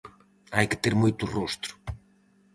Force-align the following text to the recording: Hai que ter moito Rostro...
Hai 0.55 0.65
que 0.71 0.81
ter 0.83 0.93
moito 1.01 1.23
Rostro... 1.35 1.73